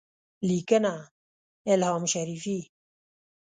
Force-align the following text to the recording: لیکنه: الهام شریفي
لیکنه: 0.47 0.93
الهام 1.71 2.03
شریفي 2.13 2.57